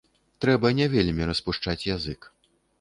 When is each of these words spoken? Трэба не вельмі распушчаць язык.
Трэба 0.45 0.71
не 0.79 0.87
вельмі 0.95 1.29
распушчаць 1.33 1.79
язык. 1.95 2.21